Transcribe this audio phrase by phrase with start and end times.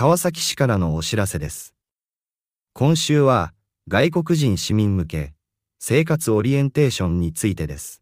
[0.00, 1.74] 川崎市からのお知らせです。
[2.72, 3.52] 今週は
[3.86, 5.34] 外国人市民向け
[5.78, 8.00] 生活オリエンテーションについてです。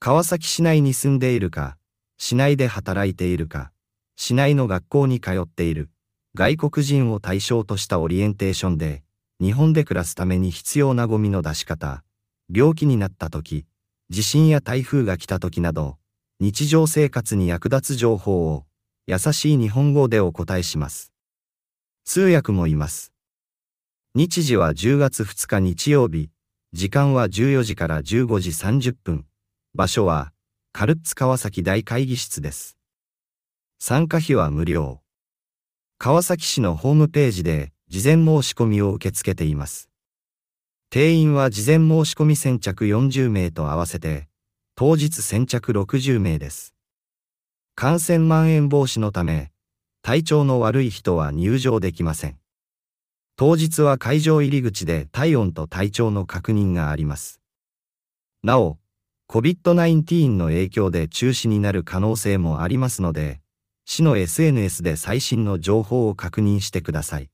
[0.00, 1.76] 川崎市内に住んでいるか、
[2.18, 3.70] 市内で働いているか、
[4.16, 5.88] 市内の学校に通っている
[6.34, 9.04] 外国人を対象としたオリエンテーションで、
[9.40, 12.02] 日本で暮らすために必要なゴミの出し方、
[12.52, 13.66] 病気になった時、
[14.10, 15.96] 地震や台風が来た時など、
[16.40, 18.64] 日常生活に役立つ情報を
[19.10, 21.14] 優しい日本語でお答えします。
[22.04, 23.14] 通訳もいます。
[24.14, 26.28] 日時は10月2日日曜日、
[26.74, 29.24] 時間は14時から15時30分。
[29.72, 30.34] 場所は、
[30.74, 32.76] カルッツ川崎大会議室です。
[33.78, 35.00] 参加費は無料。
[35.96, 39.88] 川崎市のホームページで事前申し込みを受け付けています。
[40.90, 44.28] 定員は事前申し込み先着40名と合わせて、
[44.74, 46.74] 当日先着60名です。
[47.80, 49.52] 感染蔓延防止のため、
[50.02, 52.36] 体調の悪い人は入場できません。
[53.36, 57.40] 当日は会場入り口で体温と体調の確認があります。
[58.42, 58.78] なお、
[59.30, 63.40] COVID-19 の影響で中止になる可能性もありますので、
[63.84, 67.30] 市の SNS で最新の情報を確認してください。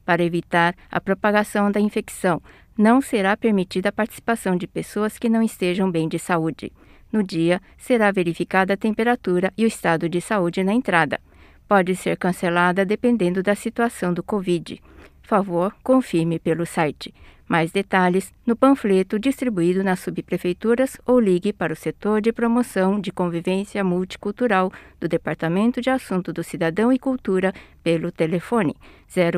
[0.05, 2.41] Para evitar a propagação da infecção,
[2.77, 6.71] não será permitida a participação de pessoas que não estejam bem de saúde.
[7.11, 11.19] No dia, será verificada a temperatura e o estado de saúde na entrada.
[11.67, 14.81] Pode ser cancelada dependendo da situação do Covid
[15.28, 17.14] Favor, confirme pelo site.
[17.46, 23.12] Mais detalhes no panfleto distribuído nas subprefeituras ou ligue para o setor de promoção de
[23.12, 28.74] convivência multicultural do Departamento de Assunto do Cidadão e Cultura pelo telefone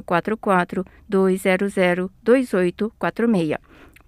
[0.04, 1.74] 044 200
[2.22, 3.58] 2846.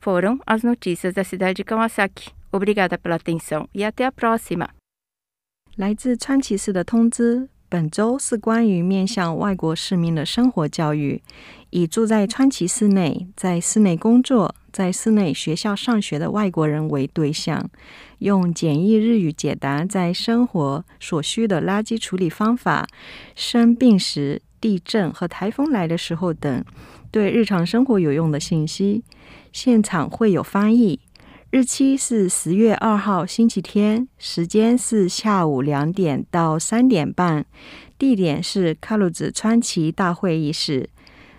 [0.00, 2.30] Foram as notícias da cidade de Kawasaki.
[2.52, 4.68] Obrigada pela atenção e até a próxima.
[5.78, 7.48] 来自川崎市的通知。
[7.73, 11.23] 本周是关于面向外国市民的生活教育，
[11.71, 17.67] 以住在川崎市内、在室内工作、在室内学校上学的外国人为对象，
[18.19, 22.87] 用简易日语解答在生活所需的垃圾处理方法、
[23.35, 26.63] 生病时、地震和台风来的时候等
[27.09, 29.03] 对日常生活有用的信息。
[29.51, 30.99] 现场会有翻译。
[31.53, 37.45] 日期是十月二号星期天，时间是下午两点到三点半，
[37.99, 40.89] 地点是卡鲁子川崎大会议室，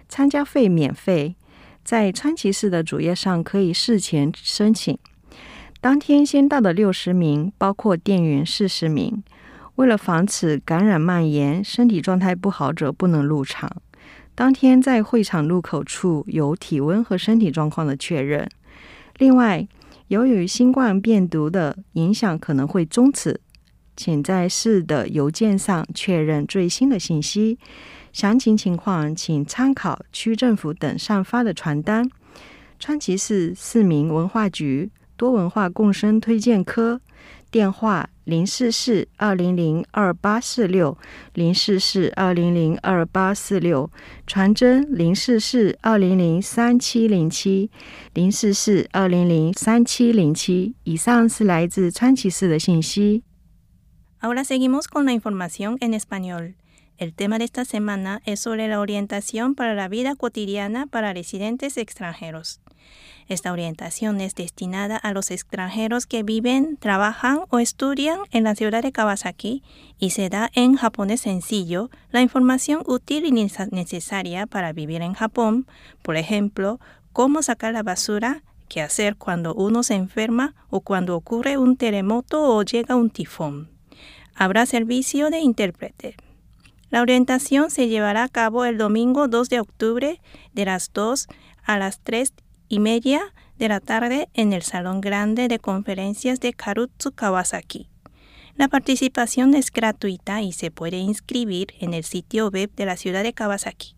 [0.09, 1.35] 参加费免费，
[1.83, 4.97] 在川崎市的主页上可以事前申请。
[5.81, 9.21] 当天先到的六十名，包括店员四十名。
[9.75, 13.69] 为了防止感染蔓延，身体状态不好者不能入场。
[14.37, 18.49] 当天在会场入口处有体温和身体状况的确认。
[19.19, 19.67] 另外，
[20.09, 23.41] 由于新冠病毒的影响可能会终止，
[23.97, 27.59] 请在市的邮件上确认最新的信息。
[28.13, 32.09] 详情情况请参考区政府等散发的传单。
[32.79, 37.01] 川崎市市民文化局多文化共生推荐科。
[37.51, 40.98] 电话零四四二零零二八四六
[41.34, 43.90] 零四四二零零二八四六，
[44.28, 47.72] 传真零四四二零零三七零七
[48.14, 50.76] 零四四二零零三七零七。
[50.84, 53.24] 以上是来自川崎市的信息。
[54.22, 56.56] Ahora seguimos con la información en español.
[56.98, 61.78] El tema de esta semana es sobre la orientación para la vida cotidiana para residentes
[61.78, 62.60] extranjeros.
[63.27, 68.83] Esta orientación es destinada a los extranjeros que viven, trabajan o estudian en la ciudad
[68.83, 69.63] de Kawasaki
[69.99, 75.67] y se da en japonés sencillo la información útil y necesaria para vivir en Japón,
[76.03, 76.81] por ejemplo,
[77.15, 82.43] cómo sacar la basura, qué hacer cuando uno se enferma o cuando ocurre un terremoto
[82.43, 83.71] o llega un tifón.
[84.35, 86.17] Habrá servicio de intérprete.
[86.91, 90.21] La orientación se llevará a cabo el domingo 2 de octubre
[90.53, 91.27] de las 2
[91.65, 92.35] a las 3
[92.75, 97.89] y media de la tarde en el Salón Grande de Conferencias de Karutsu Kawasaki.
[98.57, 103.23] La participación es gratuita y se puede inscribir en el sitio web de la ciudad
[103.23, 103.95] de Kawasaki.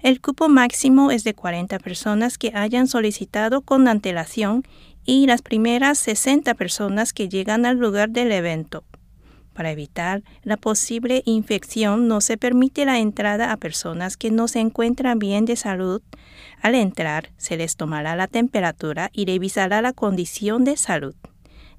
[0.00, 4.62] El cupo máximo es de 40 personas que hayan solicitado con antelación
[5.04, 8.84] y las primeras 60 personas que llegan al lugar del evento.
[9.58, 14.60] Para evitar la posible infección no se permite la entrada a personas que no se
[14.60, 16.00] encuentran bien de salud.
[16.62, 21.16] Al entrar se les tomará la temperatura y revisará la condición de salud.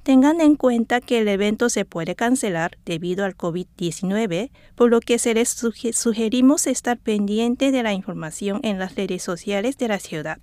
[0.04, 5.18] Tengan en cuenta que el evento se puede cancelar debido al COVID-19, por lo que
[5.18, 10.40] se les sugerimos estar pendiente de la información en las redes sociales de la ciudad.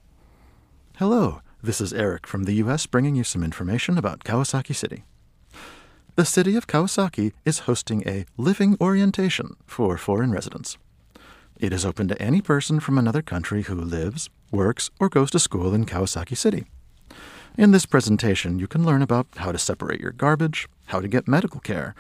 [1.01, 2.87] Hello, this is Eric from the U.S.
[2.87, 5.03] bringing you some information about Kawasaki City.
[6.21, 10.77] The city of Kawasaki is hosting a living orientation for foreign residents.
[11.59, 15.39] It is open to any person from another country who lives, works, or goes to
[15.39, 16.67] school in Kawasaki City.
[17.57, 21.27] In this presentation, you can learn about how to separate your garbage, how to get
[21.27, 21.95] medical care,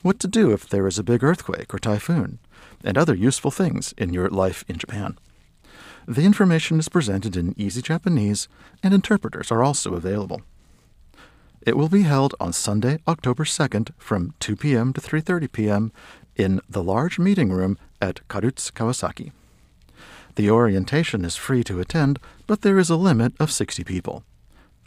[0.00, 2.38] what to do if there is a big earthquake or typhoon,
[2.82, 5.18] and other useful things in your life in Japan.
[6.08, 8.48] The information is presented in easy Japanese,
[8.82, 10.40] and interpreters are also available.
[11.66, 14.92] It will be held on Sunday, October 2nd from 2 p.m.
[14.92, 15.92] to 3:30 p.m.
[16.36, 19.32] in the large meeting room at Karutsu Kawasaki.
[20.36, 24.22] The orientation is free to attend, but there is a limit of 60 people.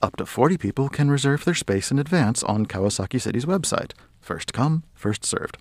[0.01, 3.91] Up to 40 people can reserve their space in advance on Kawasaki City's website.
[4.21, 5.57] First come, first served.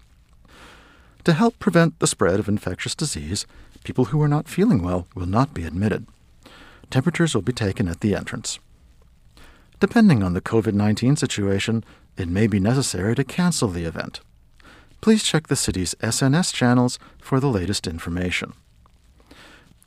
[1.25, 3.45] To help prevent the spread of infectious disease,
[3.83, 6.07] people who are not feeling well will not be admitted.
[6.91, 8.61] Temperatures will be taken at the entrance.
[9.81, 11.85] Depending on the COVID 19 situation,
[12.17, 14.21] it may be necessary to cancel the event.
[15.01, 18.55] Please check the city's SNS channels for the latest information.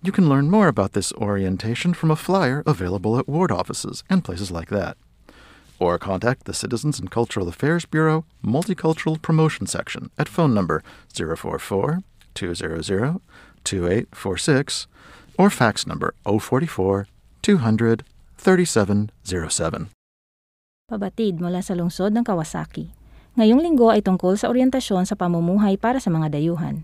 [0.02, 4.24] You can learn more about this orientation from a flyer available at ward offices and
[4.24, 4.96] places like that.
[5.78, 10.82] Or contact the Citizens and Cultural Affairs Bureau Multicultural Promotion Section at phone number
[11.14, 12.02] 044
[12.34, 13.20] 200
[13.64, 14.88] 2846
[15.38, 17.08] or fax number 044
[17.42, 18.04] 200
[18.42, 19.94] 3707.
[20.90, 22.90] Pabatid mula sa lungsod ng Kawasaki.
[23.38, 26.82] Ngayong linggo ay tungkol sa orientasyon sa pamumuhay para sa mga dayuhan.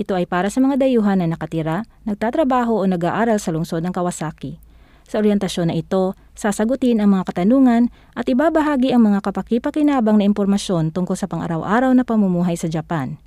[0.00, 4.58] Ito ay para sa mga dayuhan na nakatira, nagtatrabaho o nag-aaral sa lungsod ng Kawasaki.
[5.04, 10.88] Sa orientasyon na ito, sasagutin ang mga katanungan at ibabahagi ang mga kapakipakinabang na impormasyon
[10.90, 13.20] tungkol sa pang-araw-araw na pamumuhay sa Japan.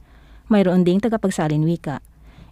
[0.49, 2.01] Mayroon ding tagapagsalin wika.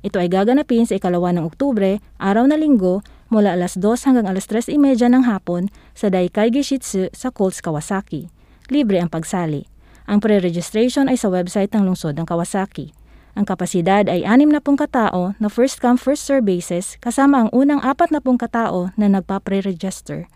[0.05, 3.01] Ito ay gaganapin sa ikalawa ng Oktubre, araw na linggo,
[3.35, 8.31] mula alas 2 hanggang alas 3.30 ng hapon sa Daikai Gishitsu sa Colts, Kawasaki.
[8.71, 9.67] Libre ang pagsali.
[10.07, 12.95] Ang pre-registration ay sa website ng lungsod ng Kawasaki.
[13.35, 18.23] Ang kapasidad ay 60 katao na first come first serve basis kasama ang unang 40
[18.39, 20.31] katao na nagpa-pre-register.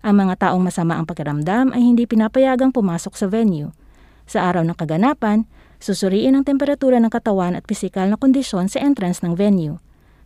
[0.00, 3.76] Ang mga taong masama ang pakiramdam ay hindi pinapayagang pumasok sa venue.
[4.24, 5.44] Sa araw ng kaganapan,
[5.76, 9.76] susuriin ang temperatura ng katawan at pisikal na kondisyon sa entrance ng venue.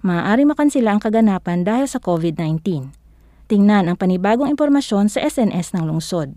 [0.02, 2.90] Maaari makansila ang kaganapan dahil sa COVID-19.
[3.46, 6.34] Tingnan ang panibagong impormasyon sa SNS ng lungsod.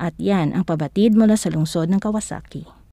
[0.00, 2.79] At yan ang pabatid mula sa lungsod ng Kawasaki.